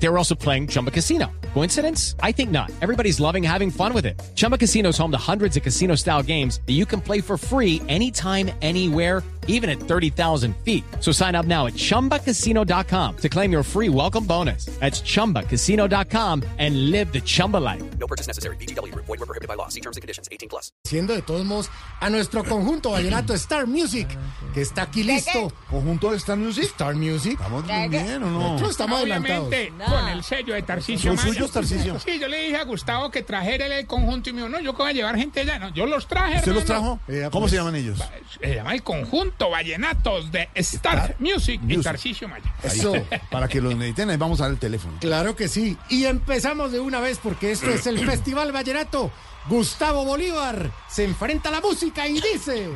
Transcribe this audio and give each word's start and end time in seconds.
They 0.00 0.08
were 0.08 0.18
also 0.18 0.34
playing 0.34 0.68
Chumba 0.68 0.90
Casino. 0.90 1.30
Coincidence? 1.54 2.14
I 2.22 2.32
think 2.32 2.50
not. 2.50 2.70
Everybody's 2.80 3.20
loving 3.20 3.42
having 3.42 3.70
fun 3.70 3.92
with 3.92 4.06
it. 4.06 4.20
Chumba 4.34 4.56
Casino 4.56 4.90
is 4.90 4.98
home 4.98 5.10
to 5.10 5.18
hundreds 5.18 5.56
of 5.56 5.62
casino 5.62 5.94
style 5.96 6.22
games 6.22 6.60
that 6.66 6.74
you 6.74 6.86
can 6.86 7.00
play 7.00 7.20
for 7.20 7.36
free 7.36 7.82
anytime, 7.88 8.50
anywhere 8.62 9.22
even 9.48 9.68
at 9.68 9.80
30,000 9.80 10.54
feet. 10.64 10.84
So 11.00 11.10
sign 11.12 11.34
up 11.34 11.46
now 11.46 11.66
at 11.66 11.74
ChumbaCasino.com 11.74 13.16
to 13.16 13.28
claim 13.28 13.50
your 13.50 13.64
free 13.64 13.88
welcome 13.88 14.24
bonus. 14.24 14.66
That's 14.78 15.02
ChumbaCasino.com 15.02 16.44
and 16.58 16.90
live 16.92 17.12
the 17.12 17.20
Chumba 17.20 17.56
life. 17.56 17.82
No 17.98 18.06
purchase 18.06 18.28
necessary. 18.28 18.56
BGW. 18.56 18.94
Void 18.94 19.18
were 19.18 19.26
prohibited 19.26 19.48
by 19.48 19.54
law. 19.54 19.68
See 19.68 19.80
terms 19.80 19.96
and 19.96 20.02
conditions. 20.02 20.28
18 20.30 20.48
plus. 20.48 20.70
Siendo 20.84 21.14
de 21.14 21.22
todos 21.22 21.44
modos 21.44 21.70
a 22.00 22.08
nuestro 22.10 22.44
conjunto 22.44 22.90
vallenato 22.90 23.34
Star 23.34 23.66
Music, 23.66 24.06
que 24.54 24.60
está 24.60 24.82
aquí 24.82 25.02
listo. 25.02 25.50
¿Conjunto 25.70 26.10
de 26.10 26.18
Star 26.18 26.36
Music? 26.36 26.64
Star 26.64 26.94
Music. 26.94 27.32
¿Estamos 27.32 27.64
muy 27.64 27.88
bien 27.88 28.22
o 28.22 28.30
no? 28.30 28.38
Nosotros 28.40 28.70
estamos 28.70 28.98
adelantados. 28.98 29.48
Obviamente, 29.48 29.72
con 29.88 30.08
el 30.08 30.22
sello 30.24 30.54
de 30.54 30.62
Tarcisio 30.62 31.10
¿Son 31.10 31.16
Maya. 31.16 31.28
suyos, 31.28 31.50
Tarcisio? 31.50 31.98
Sí, 32.00 32.18
yo 32.20 32.28
le 32.28 32.40
dije 32.44 32.56
a 32.56 32.64
Gustavo 32.64 33.10
que 33.10 33.22
trajera 33.22 33.66
el 33.66 33.86
conjunto 33.86 34.30
y 34.30 34.32
me 34.32 34.42
dijo, 34.42 34.48
no, 34.50 34.60
yo 34.60 34.72
que 34.74 34.82
voy 34.82 34.90
a 34.90 34.94
llevar 34.94 35.16
gente 35.16 35.40
allá. 35.40 35.58
No, 35.58 35.68
yo 35.70 35.86
los 35.86 36.06
traje, 36.06 36.38
¿Usted 36.38 36.52
los 36.52 36.62
hermano. 36.64 37.00
trajo? 37.06 37.12
Eh, 37.26 37.28
¿Cómo 37.30 37.42
pues. 37.44 37.50
se 37.52 37.56
llaman 37.58 37.76
ellos? 37.76 37.98
Se 38.40 38.54
llama 38.54 38.72
el 38.74 38.82
conjunto 38.82 39.50
Vallenatos 39.50 40.30
de 40.30 40.48
Star, 40.54 40.98
Star 40.98 41.16
Music, 41.18 41.60
y. 41.66 41.76
Tarcisio 41.78 42.28
Maya. 42.28 42.52
Eso. 42.62 42.92
Para 43.30 43.48
que 43.48 43.60
los 43.60 43.74
necesiten, 43.74 44.10
ahí 44.10 44.16
vamos 44.16 44.40
a 44.40 44.44
dar 44.44 44.52
el 44.52 44.58
teléfono. 44.58 44.98
Claro 45.00 45.36
que 45.36 45.48
sí. 45.48 45.76
Y 45.88 46.04
empezamos 46.04 46.72
de 46.72 46.80
una 46.80 47.00
vez 47.00 47.18
porque 47.22 47.52
esto 47.52 47.70
es 47.70 47.86
el 47.86 47.98
Festival 48.06 48.52
Vallenato. 48.52 49.10
Gustavo 49.48 50.04
Bolívar 50.04 50.70
se 50.88 51.04
enfrenta 51.04 51.48
a 51.48 51.52
la 51.52 51.60
música 51.60 52.06
y 52.06 52.20
dice. 52.20 52.68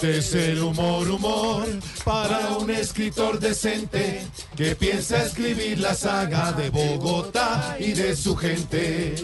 Este 0.00 0.18
es 0.18 0.32
el 0.32 0.62
humor, 0.62 1.10
humor, 1.10 1.66
para 2.04 2.56
un 2.56 2.70
escritor 2.70 3.40
decente 3.40 4.24
que 4.56 4.76
piensa 4.76 5.24
escribir 5.24 5.80
la 5.80 5.92
saga 5.92 6.52
de 6.52 6.70
Bogotá 6.70 7.76
y 7.80 7.94
de 7.94 8.14
su 8.14 8.36
gente. 8.36 9.16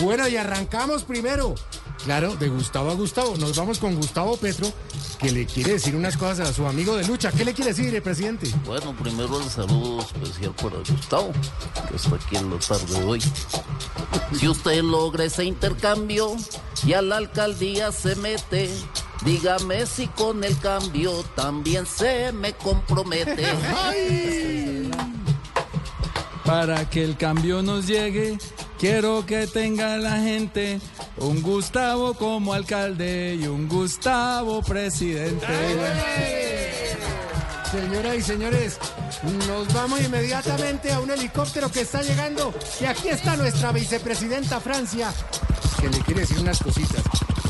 Bueno, 0.00 0.28
y 0.28 0.36
arrancamos 0.36 1.02
primero. 1.02 1.56
Claro, 2.04 2.36
de 2.36 2.48
Gustavo 2.48 2.92
a 2.92 2.94
Gustavo. 2.94 3.36
Nos 3.36 3.56
vamos 3.56 3.80
con 3.80 3.96
Gustavo 3.96 4.36
Petro, 4.36 4.72
que 5.18 5.32
le 5.32 5.44
quiere 5.44 5.72
decir 5.72 5.96
unas 5.96 6.16
cosas 6.16 6.48
a 6.48 6.52
su 6.52 6.64
amigo 6.64 6.96
de 6.96 7.04
lucha. 7.04 7.32
¿Qué 7.32 7.44
le 7.44 7.52
quiere 7.52 7.72
decir, 7.72 7.92
eh, 7.92 8.00
presidente? 8.00 8.48
Bueno, 8.64 8.94
primero 8.96 9.40
el 9.40 9.50
saludo 9.50 10.02
especial 10.02 10.54
para 10.54 10.76
Gustavo, 10.78 11.32
que 11.90 11.96
está 11.96 12.14
aquí 12.14 12.36
en 12.36 12.48
la 12.48 12.58
tarde 12.60 12.94
de 12.94 13.04
hoy. 13.04 13.20
Si 14.38 14.46
usted 14.46 14.82
logra 14.82 15.24
ese 15.24 15.44
intercambio 15.44 16.36
y 16.86 16.92
a 16.92 17.02
la 17.02 17.16
alcaldía 17.16 17.90
se 17.90 18.14
mete, 18.14 18.70
dígame 19.24 19.86
si 19.86 20.06
con 20.08 20.42
el 20.44 20.58
cambio 20.58 21.22
también 21.34 21.86
se 21.86 22.32
me 22.32 22.52
compromete. 22.54 23.46
Para 26.44 26.88
que 26.88 27.04
el 27.04 27.16
cambio 27.16 27.62
nos 27.62 27.86
llegue, 27.86 28.38
quiero 28.78 29.26
que 29.26 29.46
tenga 29.46 29.98
la 29.98 30.16
gente 30.18 30.80
un 31.18 31.42
Gustavo 31.42 32.14
como 32.14 32.54
alcalde 32.54 33.36
y 33.38 33.46
un 33.46 33.68
Gustavo 33.68 34.62
presidente. 34.62 35.46
Señoras 37.70 38.16
y 38.16 38.22
señores, 38.22 38.78
nos 39.46 39.70
vamos 39.74 40.00
inmediatamente 40.00 40.90
a 40.90 41.00
un 41.00 41.10
helicóptero 41.10 41.70
que 41.70 41.82
está 41.82 42.00
llegando. 42.02 42.54
Y 42.80 42.86
aquí 42.86 43.08
está 43.08 43.36
nuestra 43.36 43.72
vicepresidenta 43.72 44.58
Francia, 44.58 45.12
que 45.78 45.90
le 45.90 45.98
quiere 46.00 46.22
decir 46.22 46.38
unas 46.38 46.60
cositas. 46.60 47.02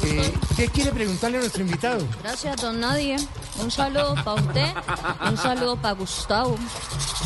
Eh, 0.05 0.33
¿Qué 0.57 0.69
quiere 0.69 0.93
preguntarle 0.93 1.39
a 1.39 1.41
nuestro 1.41 1.63
invitado? 1.63 2.07
Gracias, 2.23 2.61
don 2.61 2.81
Nadie. 2.81 3.17
Un 3.61 3.71
saludo 3.71 4.15
para 4.25 4.35
usted, 4.41 4.67
un 5.29 5.37
saludo 5.37 5.77
para 5.77 5.95
Gustavo, 5.95 6.57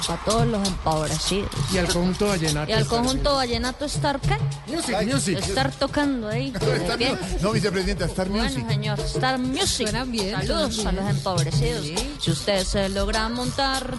para 0.06 0.24
todos 0.24 0.46
los 0.46 0.66
empobrecidos. 0.66 1.50
Y 1.72 1.78
al 1.78 1.86
conjunto 1.88 2.26
vallenato. 2.28 2.70
Y 2.70 2.74
al 2.74 2.86
conjunto 2.86 3.34
vallenato 3.36 3.84
estar 3.84 4.18
qué? 4.20 4.38
Music, 4.66 4.96
music. 5.04 5.38
Estar 5.38 5.70
tocando 5.72 6.28
ahí. 6.28 6.52
Bien. 6.98 7.18
No, 7.42 7.52
vicepresidenta, 7.52 8.06
Star 8.06 8.28
Bueno, 8.28 8.44
Music. 8.44 8.66
señor, 8.68 9.00
Star 9.00 9.38
Music. 9.38 9.88
Saludos 9.90 10.86
a 10.86 10.92
los 10.92 11.10
empobrecidos. 11.10 11.86
Si 12.20 12.30
usted 12.30 12.64
se 12.64 12.88
logra 12.88 13.28
montar 13.28 13.94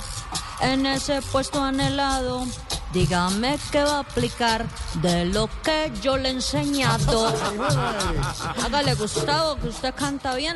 en 0.61 0.85
ese 0.87 1.21
puesto 1.21 1.61
anhelado, 1.61 2.45
dígame 2.93 3.57
qué 3.71 3.83
va 3.83 3.97
a 3.97 3.99
aplicar 3.99 4.65
de 5.01 5.25
lo 5.25 5.49
que 5.63 5.91
yo 6.01 6.17
le 6.17 6.29
he 6.29 6.31
enseñado. 6.31 7.27
Hágale, 8.63 8.93
Gustavo, 8.95 9.59
que 9.59 9.67
usted 9.69 9.93
canta 9.95 10.35
bien. 10.35 10.55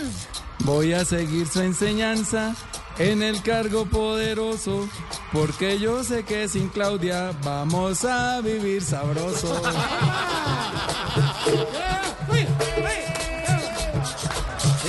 Voy 0.60 0.94
a 0.94 1.04
seguir 1.04 1.48
su 1.48 1.62
enseñanza 1.62 2.56
en 3.00 3.22
el 3.22 3.42
cargo 3.42 3.86
poderoso, 3.86 4.88
porque 5.32 5.80
yo 5.80 6.04
sé 6.04 6.24
que 6.24 6.48
sin 6.48 6.70
Claudia 6.70 7.32
vamos 7.44 8.06
a 8.06 8.42
vivir 8.42 8.84
sabroso. 8.84 9.62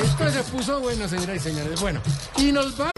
Esto 0.02 0.30
se 0.30 0.42
puso 0.44 0.80
bueno, 0.80 1.08
señoras 1.08 1.36
y 1.36 1.40
señores. 1.40 1.80
Bueno, 1.80 2.00
y 2.36 2.52
nos 2.52 2.76
vamos. 2.76 2.97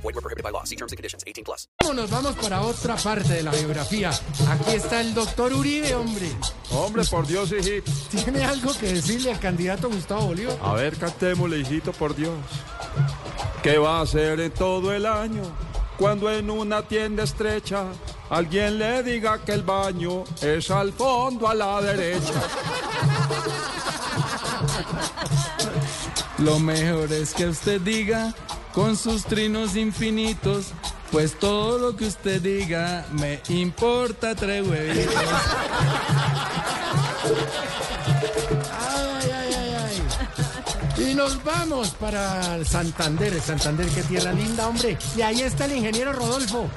Void 0.01 0.15
were 0.15 0.21
prohibited 0.21 0.43
by 0.43 0.51
law. 0.51 0.63
See 0.63 0.75
terms 0.75 0.91
and 0.91 0.97
conditions. 0.97 1.23
18 1.27 1.43
plus. 1.43 1.67
Nos 1.93 2.09
vamos 2.09 2.35
para 2.35 2.61
otra 2.61 2.95
parte 2.95 3.33
de 3.33 3.43
la 3.43 3.51
biografía. 3.51 4.09
Aquí 4.49 4.71
está 4.75 5.01
el 5.01 5.13
doctor 5.13 5.53
Uribe, 5.53 5.93
hombre. 5.95 6.27
Hombre, 6.71 7.03
por 7.05 7.27
Dios, 7.27 7.51
hijito. 7.51 7.91
¿Tiene 8.09 8.43
algo 8.43 8.73
que 8.73 8.93
decirle 8.93 9.31
al 9.31 9.39
candidato 9.39 9.89
Gustavo 9.89 10.27
Bolívar? 10.27 10.57
A 10.63 10.73
ver, 10.73 10.97
cantémosle, 10.97 11.59
hijito, 11.59 11.91
por 11.91 12.15
Dios. 12.15 12.35
¿Qué 13.61 13.77
va 13.77 13.99
a 13.99 14.01
hacer 14.01 14.39
en 14.39 14.51
todo 14.51 14.91
el 14.91 15.05
año 15.05 15.43
cuando 15.97 16.31
en 16.31 16.49
una 16.49 16.81
tienda 16.81 17.23
estrecha 17.23 17.85
alguien 18.29 18.79
le 18.79 19.03
diga 19.03 19.37
que 19.43 19.51
el 19.51 19.61
baño 19.61 20.23
es 20.41 20.71
al 20.71 20.93
fondo 20.93 21.47
a 21.47 21.53
la 21.53 21.81
derecha? 21.81 22.33
Lo 26.39 26.57
mejor 26.59 27.11
es 27.13 27.35
que 27.35 27.45
usted 27.45 27.79
diga 27.81 28.33
con 28.73 28.95
sus 28.97 29.25
trinos 29.25 29.75
infinitos, 29.75 30.67
pues 31.11 31.37
todo 31.39 31.77
lo 31.77 31.95
que 31.95 32.05
usted 32.05 32.41
diga 32.41 33.05
me 33.11 33.41
importa 33.49 34.35
tres 34.35 34.65
huevitos. 34.67 35.13
Ay, 38.79 39.31
ay, 39.31 39.53
ay, 39.53 39.75
ay. 40.97 41.03
Y 41.11 41.13
nos 41.15 41.43
vamos 41.43 41.89
para 41.91 42.55
el 42.55 42.65
Santander, 42.67 43.33
el 43.33 43.41
Santander, 43.41 43.87
que 43.87 44.01
tierra 44.03 44.33
linda, 44.33 44.67
hombre. 44.67 44.97
Y 45.15 45.21
ahí 45.21 45.41
está 45.41 45.65
el 45.65 45.73
ingeniero 45.75 46.13
Rodolfo, 46.13 46.69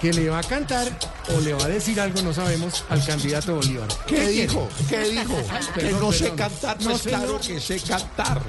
que 0.00 0.12
le 0.12 0.28
va 0.30 0.38
a 0.38 0.42
cantar 0.42 0.88
o 1.36 1.40
le 1.40 1.52
va 1.54 1.64
a 1.64 1.68
decir 1.68 2.00
algo, 2.00 2.20
no 2.22 2.32
sabemos, 2.32 2.84
al 2.88 3.04
candidato 3.04 3.56
Bolívar. 3.56 3.88
¿Qué 4.06 4.28
dijo? 4.28 4.68
¿Qué 4.88 5.00
dijo? 5.10 5.36
que 5.74 5.80
perdón, 5.80 6.00
no 6.00 6.12
sé 6.12 6.30
cantar, 6.34 6.80
No, 6.80 6.90
pues 6.90 7.02
señor. 7.02 7.18
claro 7.20 7.40
que 7.40 7.60
sé 7.60 7.80
cantar. 7.80 8.42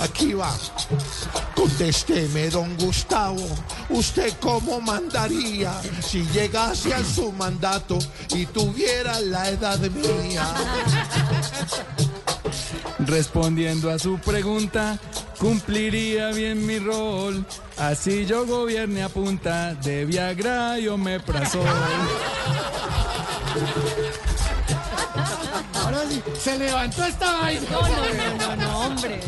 Aquí 0.00 0.34
va. 0.34 0.52
Contésteme, 1.66 2.48
don 2.48 2.76
Gustavo, 2.76 3.44
¿usted 3.90 4.32
cómo 4.40 4.80
mandaría 4.80 5.72
si 6.00 6.22
llegase 6.28 6.94
a 6.94 7.02
su 7.02 7.32
mandato 7.32 7.98
y 8.28 8.46
tuviera 8.46 9.20
la 9.20 9.48
edad 9.48 9.80
mía? 9.90 10.46
Respondiendo 13.00 13.90
a 13.90 13.98
su 13.98 14.16
pregunta, 14.20 14.96
cumpliría 15.40 16.28
bien 16.30 16.64
mi 16.64 16.78
rol. 16.78 17.44
Así 17.76 18.26
yo 18.26 18.46
gobierne 18.46 19.02
a 19.02 19.08
punta 19.08 19.74
de 19.74 20.04
Viagra 20.04 20.78
y 20.78 20.86
Omeprazol. 20.86 21.66
Ahora 25.74 25.98
sí, 26.08 26.22
se 26.38 26.58
levantó 26.58 27.04
esta 27.04 27.38
vaina. 27.38 27.60
No, 27.72 27.80
no, 27.80 27.88
no, 27.88 28.56
no, 28.56 28.56
no, 28.56 28.78
hombre. 28.86 29.20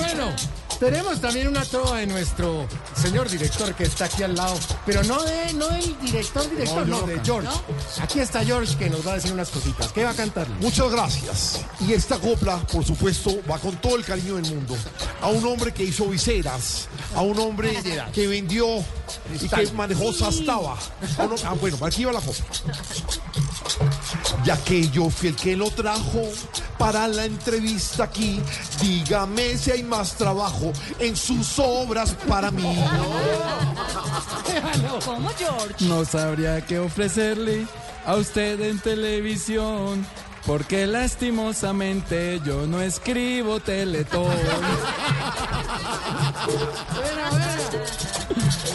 Bueno, 0.00 0.32
Tenemos 0.78 1.20
también 1.20 1.48
una 1.48 1.64
trova 1.64 1.98
de 1.98 2.06
nuestro 2.06 2.66
señor 2.94 3.28
director 3.28 3.74
que 3.74 3.82
está 3.84 4.04
aquí 4.04 4.22
al 4.22 4.36
lado, 4.36 4.56
pero 4.86 5.02
no 5.04 5.20
de 5.24 5.52
no 5.54 5.66
del 5.70 5.98
director 6.00 6.48
director, 6.48 6.86
no, 6.86 7.02
de 7.02 7.20
George. 7.24 7.48
Aquí 8.00 8.20
está 8.20 8.44
George 8.44 8.76
que 8.76 8.88
nos 8.88 9.04
va 9.04 9.12
a 9.12 9.14
decir 9.16 9.32
unas 9.32 9.48
cositas. 9.50 9.92
¿Qué 9.92 10.04
va 10.04 10.10
a 10.10 10.14
cantar? 10.14 10.48
Muchas 10.60 10.90
gracias. 10.92 11.60
Y 11.80 11.92
esta 11.94 12.18
copla, 12.18 12.58
por 12.72 12.84
supuesto, 12.84 13.32
va 13.50 13.58
con 13.58 13.74
todo 13.78 13.96
el 13.96 14.04
cariño 14.04 14.36
del 14.36 14.54
mundo. 14.54 14.76
A 15.20 15.26
un 15.28 15.44
hombre 15.46 15.74
que 15.74 15.82
hizo 15.82 16.06
viseras, 16.06 16.86
a 17.16 17.22
un 17.22 17.36
hombre 17.40 17.76
que 18.12 18.28
vendió 18.28 18.66
y 19.34 19.48
que 19.48 19.72
manejó 19.72 20.12
Sastava. 20.12 20.76
A 21.18 21.22
un 21.24 21.30
hom- 21.32 21.42
Ah, 21.44 21.54
bueno, 21.60 21.76
aquí 21.84 22.04
va 22.04 22.12
la 22.12 22.20
copla. 22.20 22.44
Ya 24.44 24.56
que 24.64 24.88
yo 24.90 25.10
fui 25.10 25.30
el 25.30 25.36
que 25.36 25.56
lo 25.56 25.70
trajo 25.70 26.22
para 26.78 27.08
la 27.08 27.24
entrevista 27.24 28.04
aquí, 28.04 28.40
dígame 28.80 29.56
si 29.56 29.72
hay 29.72 29.82
más 29.82 30.14
trabajo 30.14 30.72
en 30.98 31.16
sus 31.16 31.58
obras 31.58 32.14
para 32.28 32.50
mí. 32.50 32.76
¿Cómo, 35.04 35.28
George? 35.36 35.84
No 35.84 36.04
sabría 36.04 36.60
qué 36.64 36.78
ofrecerle 36.78 37.66
a 38.06 38.14
usted 38.16 38.60
en 38.60 38.78
televisión. 38.78 40.06
Porque 40.46 40.86
lastimosamente 40.86 42.40
yo 42.44 42.66
no 42.66 42.80
escribo 42.80 43.60
teletón. 43.60 44.24
Buena, 46.94 47.30
buena. 47.30 47.56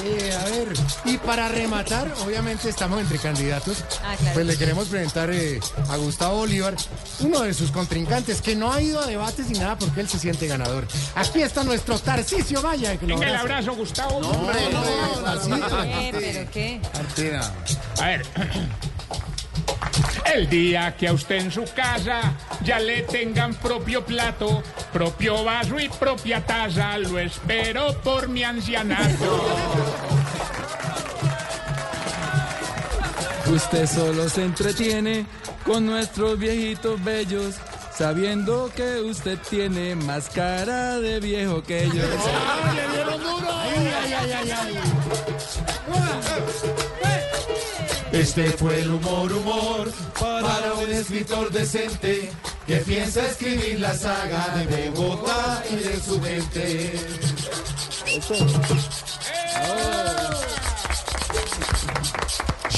Eh, 0.06 0.34
a 0.34 0.44
ver, 0.46 0.74
y 1.06 1.18
para 1.18 1.48
rematar, 1.48 2.14
obviamente 2.26 2.68
estamos 2.70 3.00
entre 3.00 3.18
candidatos. 3.20 3.84
Ah, 4.04 4.16
claro. 4.18 4.34
Pues 4.34 4.46
le 4.46 4.58
queremos 4.58 4.88
presentar 4.88 5.30
eh, 5.32 5.60
a 5.90 5.96
Gustavo 5.98 6.40
Bolívar, 6.40 6.76
uno 7.22 7.42
de 7.42 7.54
sus 7.54 7.72
contrincantes, 7.72 8.42
que 8.42 8.56
no 8.56 8.72
ha 8.74 8.82
ido 8.82 9.00
a 9.00 9.06
debates 9.06 9.50
ni 9.50 9.60
nada 9.60 9.78
porque 9.78 10.02
él 10.02 10.10
se 10.10 10.20
siente 10.20 10.48
ganador. 10.48 10.88
Aquí 11.16 11.42
está 11.42 11.64
nuestro 11.64 11.98
Tarcisio 12.00 12.62
Maya. 12.62 12.98
Que 12.98 13.08
lo 13.08 13.16
Venga 13.18 13.30
el 13.30 13.38
abrazo, 13.38 13.74
Gustavo. 13.76 14.20
¿Qué? 14.52 16.12
¿Pero 16.12 16.52
qué? 16.52 16.82
A 18.02 18.06
ver. 18.08 18.26
El 20.36 20.50
día 20.50 20.96
que 20.98 21.08
a 21.08 21.14
usted 21.14 21.36
en 21.36 21.52
su 21.52 21.64
casa 21.76 22.34
ya 22.64 22.80
le 22.80 23.04
tengan 23.04 23.54
propio 23.54 24.04
plato, 24.04 24.64
propio 24.92 25.44
vaso 25.44 25.80
y 25.80 25.88
propia 25.90 26.44
taza, 26.44 26.98
lo 26.98 27.20
espero 27.20 27.94
por 28.02 28.28
mi 28.30 28.44
ancianato. 28.44 29.46
Usted 33.46 33.86
solo 33.86 34.28
se 34.28 34.44
entretiene 34.44 35.28
con 35.66 35.86
nuestros 35.86 36.40
viejitos 36.40 37.04
bellos, 37.04 37.56
sabiendo 37.96 38.72
que 38.76 39.02
usted 39.02 39.38
tiene 39.48 39.96
más 39.96 40.30
cara 40.30 41.00
de 41.00 41.20
viejo 41.20 41.62
que 41.62 41.84
ellos. 41.84 42.10
Este 48.14 48.52
fue 48.52 48.80
el 48.80 48.92
humor, 48.92 49.34
humor, 49.34 49.92
para 50.20 50.74
un 50.76 50.88
escritor 50.92 51.52
decente 51.52 52.30
que 52.68 52.76
piensa 52.78 53.26
escribir 53.26 53.80
la 53.80 53.92
saga 53.98 54.64
de 54.70 54.92
Bogotá 54.92 55.64
y 55.72 55.76
de 55.78 56.00
su 56.00 56.20
mente. 56.20 56.94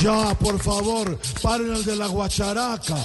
Ya, 0.01 0.33
por 0.35 0.57
favor, 0.61 1.19
paren 1.41 1.73
el 1.73 1.83
de 1.83 1.97
la 1.97 2.07
guacharaca. 2.07 2.95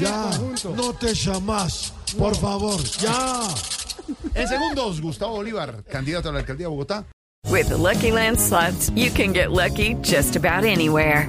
Ya, 0.00 0.30
no 0.74 0.92
te 0.94 1.14
llamas, 1.14 1.92
por 2.18 2.34
favor, 2.36 2.82
ya. 2.98 3.42
En 4.34 4.48
segundos, 4.48 5.00
Gustavo 5.00 5.36
Bolívar, 5.36 5.84
candidato 5.84 6.30
a 6.30 6.32
la 6.32 6.40
alcaldía 6.40 6.64
de 6.64 6.70
Bogotá. 6.70 7.06
With 7.48 7.68
the 7.68 7.76
Lucky 7.76 8.10
Land 8.10 8.40
slots, 8.40 8.90
you 8.96 9.10
can 9.10 9.32
get 9.32 9.52
lucky 9.52 9.94
just 10.02 10.34
about 10.34 10.64
anywhere. 10.64 11.28